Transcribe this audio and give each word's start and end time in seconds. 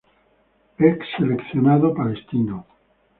Es 0.79 0.97
seleccionado 1.15 1.93
Palestino. 1.93 2.65